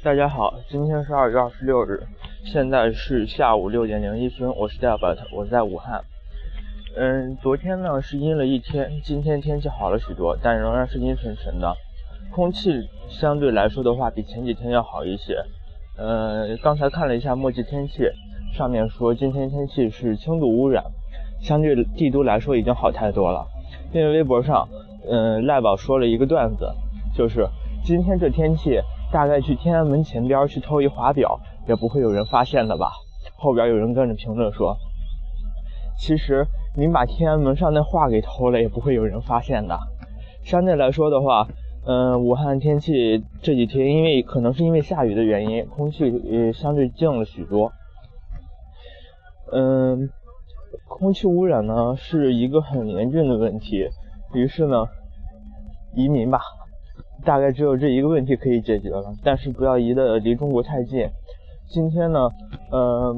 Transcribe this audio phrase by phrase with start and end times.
[0.00, 2.00] 大家好，今天是二月二十六日，
[2.44, 6.04] 现在是下午六点零一分，我是 Delbert，我在武汉。
[6.96, 11.74] 嗯，昨天呢是阴了一天，今天天气好了许多，但仍然是阴沉沉的，
[12.30, 15.36] 空气相对来说的话比前几天要好一些。
[15.96, 18.04] 呃，刚才看了一下墨迹天气，
[18.52, 20.84] 上面说今天天气是轻度污染，
[21.40, 23.44] 相对帝都来说已经好太多了。
[23.92, 24.68] 因为微博上，
[25.10, 26.72] 嗯，赖宝说了一个段子，
[27.12, 27.48] 就是
[27.84, 28.80] 今天这天气。
[29.10, 32.92] 大概去天安门前边去偷一华表，也不会有人发现的吧？
[33.36, 34.76] 后边有人跟着评论说，
[35.98, 36.46] 其实
[36.76, 39.78] 您把天安门上那画给偷了，也不会有人发现的。
[40.42, 41.46] 相对来说的话，
[41.86, 47.72] 嗯，武汉天气这几天因为可能是因为下雨的原因，空气也相对静了许多。
[49.52, 50.10] 嗯，
[50.86, 53.88] 空气污染呢是一个很严峻的问题，
[54.34, 54.86] 于是呢，
[55.94, 56.40] 移民吧。
[57.28, 61.06] 大概只有这一个问题可以解决了，但是不要移的离中国太近。
[61.68, 62.30] 今天呢，
[62.70, 63.14] 呃，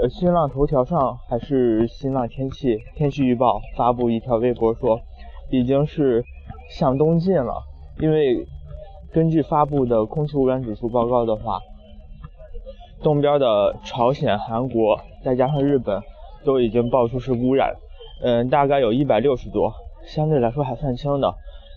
[0.00, 5.00] 呃，新浪头条上还是新浪天气天气预报发布一条微博说，
[5.50, 6.22] 已经是
[6.70, 7.64] 向东进了。
[7.98, 8.46] 因为
[9.12, 11.58] 根据发布的空气污染指数报告的话，
[13.02, 16.00] 东边的朝鲜、韩国再加上日本
[16.44, 17.74] 都已经爆出是污染，
[18.22, 19.72] 嗯，大概有一百六十多，
[20.06, 21.34] 相对来说还算轻的。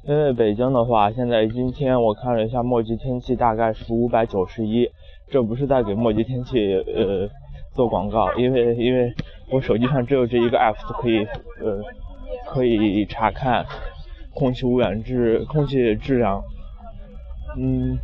[0.08, 4.88] 因为北京的话，现在今天我看了一下墨迹天气，大概是五百九十一。
[5.32, 7.28] 这不是在给墨迹天气呃
[7.74, 9.12] 做广告，因为因为
[9.50, 11.26] 我手机上只有这一个 app 可以
[11.60, 11.82] 呃
[12.46, 13.66] 可以查看
[14.36, 16.40] 空气污染质空气质量。
[17.58, 17.98] 嗯，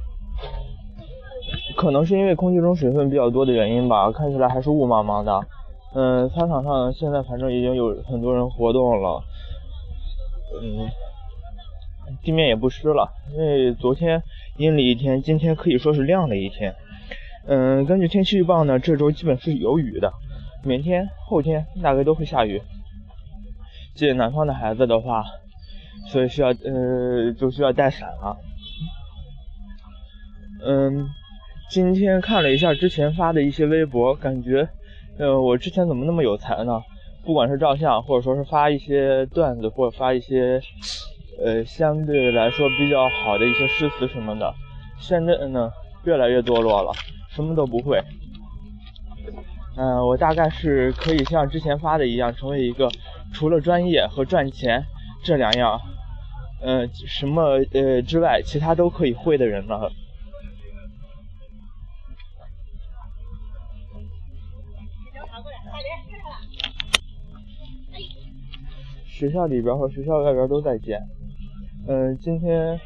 [1.78, 5.40] 可能是因为空气中水分比较多的原因吧，看起来还是雾茫茫的。
[5.94, 9.22] 嗯，操场上现在反正已经有很多人活动了。
[10.64, 10.90] 嗯。
[12.23, 14.22] 地面也不湿了，因为昨天
[14.58, 16.75] 阴了一天，今天可以说是亮了一天。
[17.47, 20.14] 嗯，根据天气预报呢，这周基本是有雨的，
[20.64, 22.61] 明天、后天大概都会下雨。
[23.95, 25.23] 借南方的孩子的话，
[26.10, 28.37] 所以需要呃就需要带伞了。
[30.64, 31.10] 嗯，
[31.70, 34.70] 今天看了一下之前发的一些微博，感觉
[35.17, 36.81] 呃我之前怎么那么有才呢？
[37.26, 40.61] 不管是照相，或者说是发一些段子，或者发一些。
[41.44, 44.54] 呃，相对来说比较好的一些诗词什么的，
[45.00, 45.72] 现在呢
[46.04, 46.92] 越来越堕落了，
[47.30, 48.00] 什么都不会。
[49.76, 52.90] 嗯，我大概是可以像之前发的一样，成为一个
[53.34, 54.84] 除了专业和赚钱
[55.24, 55.80] 这两样，
[56.62, 59.92] 呃，什么呃之外，其他都可以会的人了。
[69.08, 71.00] 学校里边和学校外边都在建。
[71.87, 72.80] 嗯，今天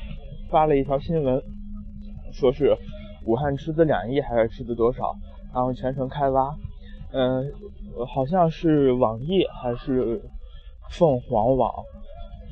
[0.50, 1.42] 发了一条新闻，
[2.32, 2.78] 说是
[3.26, 5.14] 武汉斥资两亿还是斥资多少，
[5.54, 6.56] 然后全程开挖。
[7.12, 7.52] 嗯，
[8.08, 10.22] 好像是网易还是
[10.90, 11.72] 凤凰网，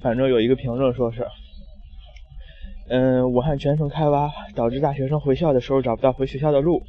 [0.02, 1.26] 反正有一个评论说是，
[2.90, 6.84] 嗯，武汉全程开挖，导致大学生回校的时候找不到回学校的路。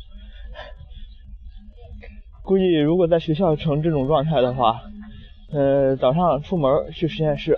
[2.42, 4.82] 估计如果在学校成这种状态的话，
[5.52, 7.56] 呃，早上出门去实验室。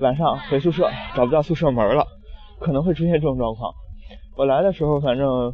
[0.00, 2.06] 晚上回宿舍找不到宿舍门了，
[2.58, 3.70] 可能会出现这种状况。
[4.34, 5.52] 我来的时候，反正，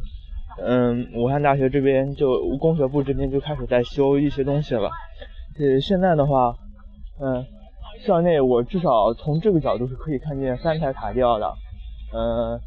[0.63, 4.89] 嗯，武汉大学这边就工学部这边就开始在修一些东西了。
[5.59, 6.55] 呃，现在的话，
[7.19, 7.45] 嗯，
[8.05, 11.53] 校内我至少从这个角度是可以看见三台塔吊的，
[12.13, 12.57] 嗯，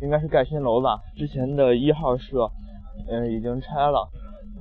[0.00, 0.98] 应该是盖新楼吧。
[1.16, 2.50] 之前的一号舍，
[3.10, 4.08] 嗯，已经拆了，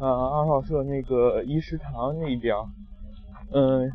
[0.02, 2.54] 嗯，二号舍那个一食堂那边，
[3.54, 3.90] 嗯。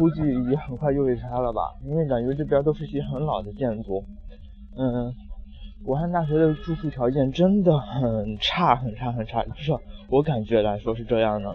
[0.00, 4.02] 估计也很快就会拆了吧，因为感觉这边都是些很老的建筑。
[4.78, 5.12] 嗯，
[5.84, 9.78] 武汉大学的住宿条件真的很差，很差，很差，至少
[10.08, 11.54] 我感觉来说是这样的。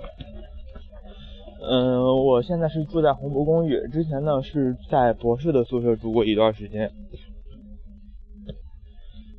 [1.67, 6.91] 嗯，我现在是住在鸿博公寓，之前呢是在博士的宿舍住过一段时间。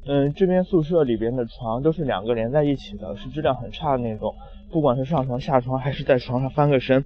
[0.08, 4.34] 嗯，这边宿舍里边的床都是两个连在一起的，是质量很差的那种，
[4.72, 7.04] 不管是上床下床还是在床上翻个身。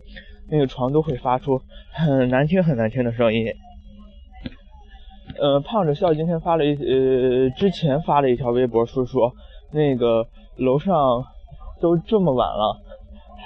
[0.50, 1.60] 那个床都会发出
[1.92, 3.46] 很难听、很难听的声音。
[5.38, 9.32] 呃，胖子笑今天发了一呃，之前发了一条微博，说说
[9.72, 10.26] 那个
[10.56, 11.24] 楼上
[11.80, 12.80] 都这么晚了，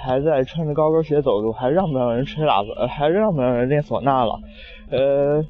[0.01, 2.87] 还在穿着高跟鞋走路，还让不让人吹喇叭？
[2.87, 4.39] 还让不让人练唢呐了？
[4.89, 5.45] 呃，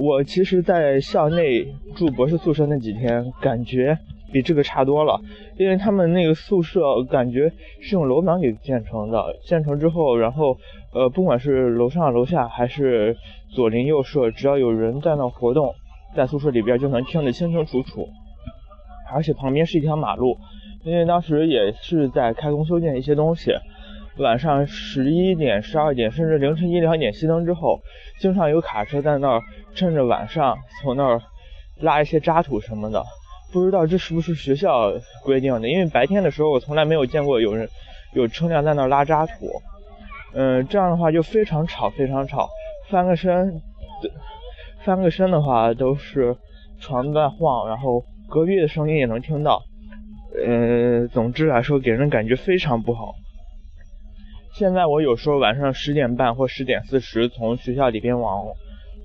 [0.00, 3.98] 我其实，在校内住博士宿舍那几天，感觉。
[4.34, 5.20] 比这个差多了，
[5.56, 10.58] 因为他们那个宿舍感觉是用楼板给建成的，建成之后，然后
[10.92, 13.16] 呃，不管是楼上楼下还是
[13.54, 15.72] 左邻右舍，只要有人在那活动，
[16.16, 18.08] 在宿舍里边就能听得清清楚楚。
[19.12, 20.36] 而且旁边是一条马路，
[20.82, 23.52] 因为当时也是在开工修建一些东西。
[24.18, 27.78] 晚上十一点、十二点，甚至凌晨一两点熄灯之后，
[28.18, 29.40] 经常有卡车在那儿
[29.76, 31.20] 趁着晚上从那儿
[31.80, 33.04] 拉一些渣土什么的。
[33.54, 34.92] 不知道这是不是学校
[35.22, 35.68] 规定的？
[35.68, 37.68] 因为白天的时候我从来没有见过有人
[38.12, 39.32] 有车辆在那拉渣土。
[40.34, 42.48] 嗯，这样的话就非常吵，非常吵。
[42.90, 43.62] 翻个身，
[44.84, 46.36] 翻个身的话都是
[46.80, 49.62] 床在晃，然后隔壁的声音也能听到。
[50.44, 53.14] 嗯，总之来说给人感觉非常不好。
[54.54, 58.44] 现在我有时候晚上十点半或十点四十从学校里边往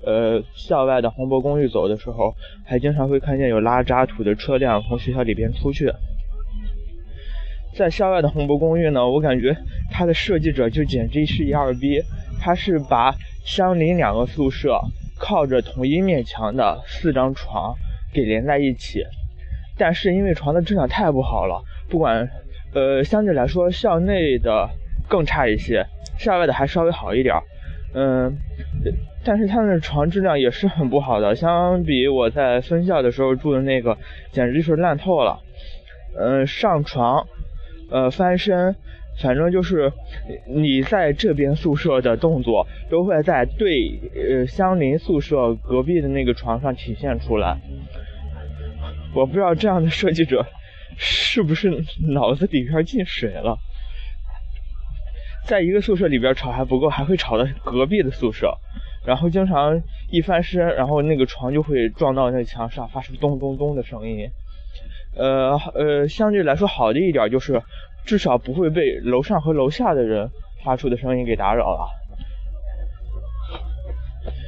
[0.04, 5.92] 呃校外的宏博公寓走的时候，还经常会看见有拉渣土的车辆从学校里边出去。
[7.74, 9.56] 在校外的宏博公寓呢，我感觉
[9.90, 12.02] 它的设计者就简直是一二逼，
[12.40, 13.14] 他是把
[13.44, 14.80] 相邻两个宿舍
[15.18, 17.74] 靠着同一面墙的四张床
[18.12, 19.04] 给连在一起，
[19.78, 22.28] 但是因为床的质量太不好了，不管
[22.74, 24.70] 呃相对来说校内的。
[25.08, 25.84] 更差一些，
[26.20, 27.42] 校外的还稍微好一点儿，
[27.92, 28.36] 嗯，
[29.24, 33.98] 但是他们的床质量也是很不好的，相比我在分校的时候住的那个，
[34.30, 35.40] 简直就是烂透了。
[36.18, 37.26] 嗯，上床，
[37.90, 38.76] 呃，翻身，
[39.20, 39.92] 反正就是
[40.46, 47.58] 你在这边宿舍的动作，都会在对呃相邻宿舍隔壁的那个床上体现出来。
[49.14, 50.46] 我不知道这样的设计者
[50.96, 51.70] 是不是
[52.12, 53.58] 脑子里边进水了。
[55.46, 58.56] 在一个宿舍里边吵还不够，还会吵到隔壁的宿舍，
[59.04, 64.28] 然后经常一翻身，然后那个床就会撞到那墙上，发出咚咚咚的声音。
[65.16, 67.60] 呃呃，相对来说好的一点就是，
[68.04, 70.30] 至少不会被楼上和楼下的人
[70.64, 71.90] 发出的声音给打扰了。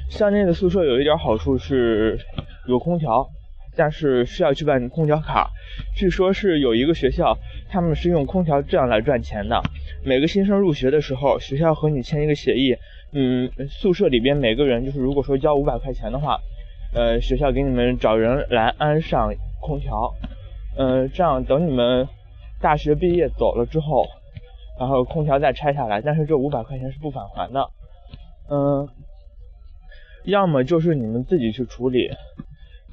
[0.09, 2.19] 校内的宿舍有一点好处是
[2.69, 3.27] 有空调，
[3.77, 5.51] 但是需要去办空调卡。
[5.97, 7.37] 据说是有一个学校，
[7.71, 9.63] 他们是用空调这样来赚钱的。
[10.05, 12.77] 每个新生入学的时候，学校和你签一个协议，
[13.13, 16.39] 嗯，宿舍里边每个人就是如果说交五百块钱的话，
[16.95, 20.15] 呃，学校给你们找人来安上空调，
[20.77, 22.07] 嗯，这样等你们
[22.61, 24.07] 大学毕业走了之后，
[24.79, 27.71] 然后空调再拆下来，但是这五百块钱是不返还的，
[28.51, 28.89] 嗯，
[30.25, 32.11] 要么就是你们自己去处理，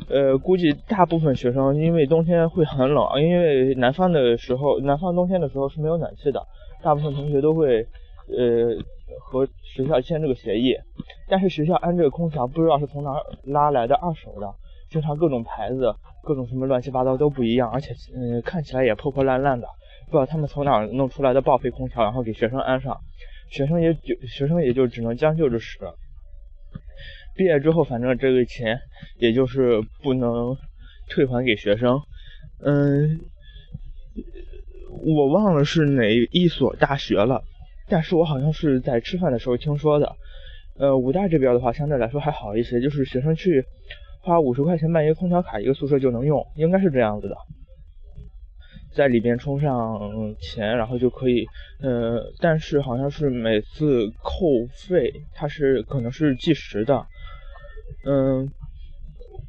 [0.07, 6.41] 呃，估计大部分学生因为冬天会很冷，因为南方的时候，南方冬天的时候是没有暖气的。
[6.81, 7.85] 大部分同学都会，
[8.29, 8.75] 呃，
[9.19, 10.73] 和学校签这个协议，
[11.27, 13.13] 但是学校安这个空调不知道是从哪
[13.43, 14.47] 拉来的二手的，
[14.89, 15.93] 经常各种牌子、
[16.23, 19.67] 各种什么乱七八糟都不一样，而且嗯看起来也破破烂烂的，
[20.05, 22.97] 不知道他们从哪弄出来的报废空调，然后给学生安上，
[23.51, 25.79] 学生也就学生也就只能将就着使。
[27.39, 28.77] 毕业之后，反正这个钱
[29.17, 30.57] 也就是不能
[31.09, 32.01] 退还给学生，
[32.65, 33.21] 嗯。
[35.05, 37.41] 我忘了是哪一所大学了，
[37.87, 40.13] 但是我好像是在吃饭的时候听说的。
[40.77, 43.63] 呃，武大这边的话相对来说还好一些，就是学生去
[44.21, 47.37] 花五十块钱办一个空调卡，一个宿舍就能用，应该是这样子的。
[48.93, 51.45] 在里边充上钱，然后就可以，
[51.81, 57.07] 呃，但是好像是每次扣费，它是可能是计时的。
[58.05, 58.49] 嗯，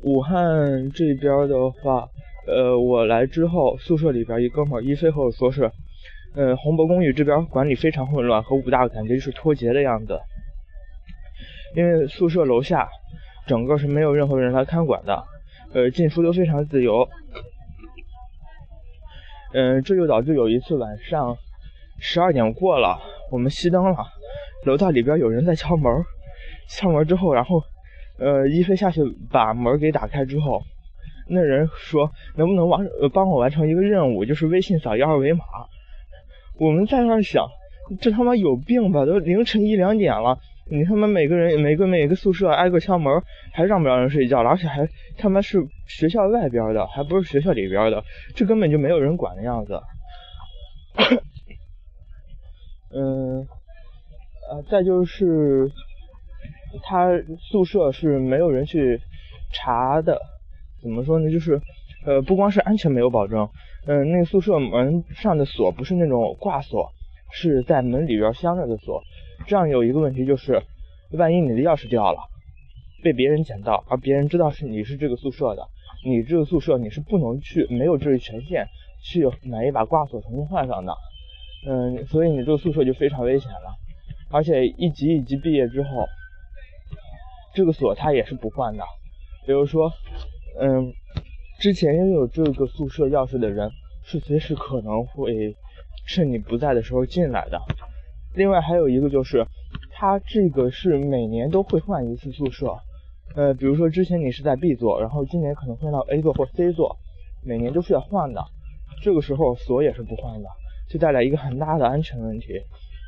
[0.03, 2.09] 武汉这边的话。
[2.47, 5.71] 呃，我来之后，宿舍里边一哥们一飞和我说是，
[6.35, 10.19] 呃，宏博公寓这边管理非常混乱，和武大感觉就是脱节的样子。
[11.77, 12.89] 因为宿舍楼下
[13.47, 15.23] 整个是没有任何人来看管的，
[15.75, 17.07] 呃，进出都非常自由。
[19.53, 21.37] 嗯，这就导致有一次晚上
[22.01, 22.99] 十二点过了，
[23.31, 23.97] 我们熄灯了，
[24.65, 25.93] 楼道里边有人在敲门，
[26.69, 27.63] 敲门之后，然后
[28.21, 29.01] 呃，一飞下去
[29.31, 30.63] 把门给打开之后。
[31.33, 35.45] 那人说能不能完呃帮我完成一个任务，就是微信扫一二维码。
[36.59, 37.49] 我们在那儿想，
[38.01, 39.07] 这他妈有病吧？
[39.07, 43.23] 都凌晨一两点了，你他妈每个人每个每个宿舍挨个敲门，
[43.53, 44.51] 还让不让人睡觉了？
[44.51, 48.03] 而且还他妈是学校外边的，还不是学校里边的，
[48.35, 49.81] 这根本就没有人管的样子。
[52.93, 53.47] 嗯，
[54.51, 55.71] 呃，再就是
[56.83, 59.01] 他宿舍是没有人去
[59.53, 60.19] 查的。
[60.83, 61.31] 怎么说呢？
[61.31, 61.61] 就是，
[62.07, 63.49] 呃，不光是安全没有保证，
[63.87, 66.91] 嗯，那个宿舍门上的锁不是那种挂锁，
[67.31, 69.03] 是在门里边镶着的锁。
[69.47, 70.63] 这样有一个问题就是，
[71.13, 72.19] 万一你的钥匙掉了，
[73.03, 75.69] 被别人捡到，而别人知道是你是这个宿舍的，
[76.07, 78.67] 你这个宿舍你是不能去，没有这个权限
[79.03, 80.95] 去买一把挂锁重新换上的。
[81.67, 83.77] 嗯，所以你这个宿舍就非常危险了。
[84.31, 86.07] 而且一级一级毕业之后，
[87.55, 88.85] 这个锁它也是不换的，
[89.47, 89.93] 比如说。
[90.59, 90.93] 嗯，
[91.61, 93.71] 之前拥有这个宿舍钥匙的人
[94.03, 95.57] 是随时可能会
[96.09, 97.59] 趁你不在的时候进来的。
[98.35, 99.47] 另外还有一个就是，
[99.93, 102.77] 它这个是每年都会换一次宿舍。
[103.37, 106.99] 呃，比如说之前你是在 B 座，然后今年可能换到 A 座或 C 座，
[107.45, 108.45] 每年都是要换的。
[109.01, 110.49] 这个时候锁也是不换的，
[110.91, 112.49] 就带来一个很大的安全问题。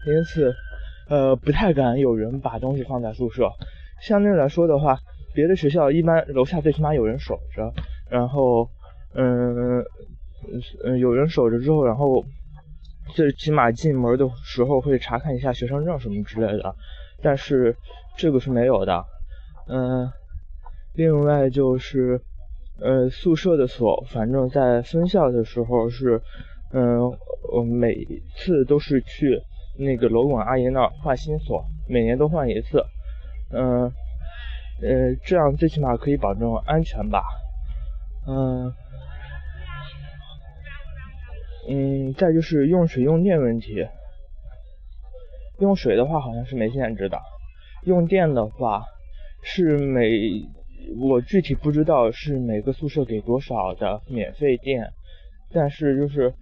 [0.07, 0.55] 因此，
[1.11, 3.51] 呃，不太敢有人把东西放在宿舍。
[4.03, 4.99] 相对来说的话，
[5.33, 7.73] 别的学校一般楼下最起码有人守着。
[8.11, 8.69] 然后，
[9.15, 9.81] 嗯，
[10.85, 12.25] 嗯，有人守着之后，然后
[13.15, 16.75] 最起码进门的时候会查看一下学生证什么之类的，
[17.23, 17.77] 但是
[18.17, 19.05] 这个是没有的。
[19.69, 20.11] 嗯，
[20.95, 22.21] 另外就是，
[22.81, 26.21] 呃，宿舍的锁，反正在分校的时候是，
[26.73, 27.09] 嗯，
[27.53, 27.95] 我每
[28.35, 29.41] 次都是去
[29.79, 32.85] 那个楼管阿姨那儿换新锁，每年都换一次。
[33.53, 33.85] 嗯，
[34.83, 37.23] 呃，这样最起码可以保证安全吧。
[38.27, 38.75] 嗯，
[41.69, 43.87] 嗯，再就是用水用电问题。
[45.59, 47.21] 用水的话好像是没限制的，
[47.85, 48.85] 用电的话
[49.43, 50.11] 是每
[50.99, 54.93] 我具体不知道是每个宿舍给多少的免费电，
[55.53, 56.35] 但是就是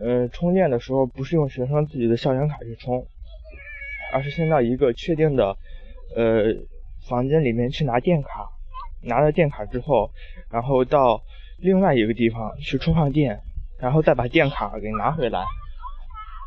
[0.00, 3.04] 呃充电的时候不是用学生自己的校园卡去充，
[4.12, 5.56] 而是先到一个确定的
[6.14, 6.54] 呃
[7.08, 8.50] 房间里面去拿电卡。
[9.00, 10.10] 拿了电卡之后，
[10.50, 11.22] 然后到
[11.58, 13.40] 另外一个地方去充上电，
[13.78, 15.44] 然后再把电卡给拿回来。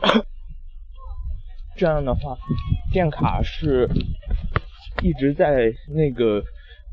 [1.78, 2.38] 这样的话，
[2.92, 3.88] 电卡是
[5.02, 6.44] 一直在那个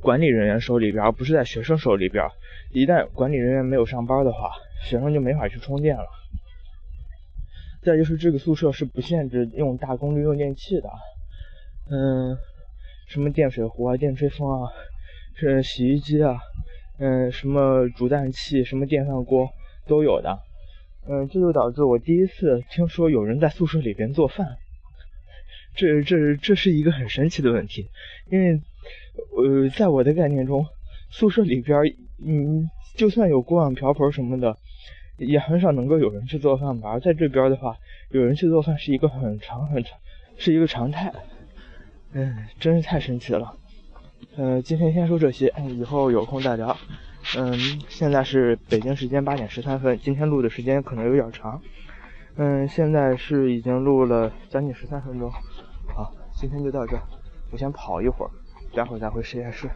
[0.00, 2.24] 管理人员手里边，而不是在学生手里边。
[2.70, 4.52] 一旦管理人员没有上班的话，
[4.84, 6.06] 学生就没法去充电了。
[7.82, 10.88] 再就是这个宿舍是不限制用大功率用电器的，
[11.90, 12.38] 嗯，
[13.08, 14.70] 什么电水壶啊、电吹风啊。
[15.40, 16.36] 是洗衣机啊，
[16.98, 19.48] 嗯，什么煮蛋器、什么电饭锅
[19.86, 20.36] 都有的，
[21.08, 24.56] 嗯，这就导致我第一次听说有人在宿舍里边做饭，
[25.76, 27.88] 这这这是一个很神奇的问题，
[28.32, 28.60] 因为
[29.36, 30.66] 呃，在我的概念中，
[31.08, 31.84] 宿舍里边，
[32.26, 34.56] 嗯，就算有锅碗瓢盆什么的，
[35.18, 36.90] 也很少能够有人去做饭吧。
[36.90, 37.76] 而在这边的话，
[38.10, 39.96] 有人去做饭是一个很常很常，
[40.36, 41.12] 是一个常态，
[42.12, 43.54] 嗯，真是太神奇了。
[44.36, 46.76] 嗯，今天先说这些，以后有空再聊。
[47.36, 51.60] 嗯，现在是北京时间八点十三分，今天录的时间可能有点长。
[52.36, 55.30] 嗯，现在是已经录了将近十三分钟。
[55.94, 56.98] 好，今天就到这，
[57.50, 58.30] 我先跑一会儿，
[58.74, 59.68] 待会儿再回实验室。